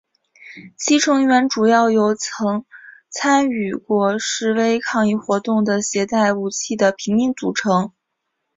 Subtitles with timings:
[0.79, 2.65] 其成员主要由曾
[3.11, 7.91] 参与过示威抗议活动的携带武器的平民组成。